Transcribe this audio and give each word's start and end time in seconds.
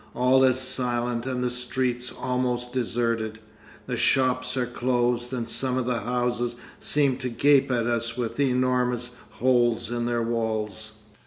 All 0.15 0.43
is 0.43 0.59
silent 0.59 1.27
and 1.27 1.43
the 1.43 1.51
streets 1.51 2.11
almost 2.11 2.73
deserted. 2.73 3.37
The 3.85 3.95
shops 3.97 4.57
are 4.57 4.65
closed, 4.65 5.31
and 5.31 5.47
some 5.47 5.77
of 5.77 5.85
the 5.85 5.99
houses 5.99 6.55
seem 6.79 7.17
to 7.17 7.29
gape 7.29 7.69
at 7.69 7.85
us 7.85 8.17
with 8.17 8.39
enormous 8.39 9.15
holes 9.33 9.91
in 9.91 10.07
their 10.07 10.23
walls. 10.23 10.93